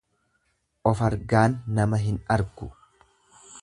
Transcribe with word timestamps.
Ofargaan 0.93 1.59
nama 1.81 2.03
hin 2.07 2.21
argu. 2.39 2.75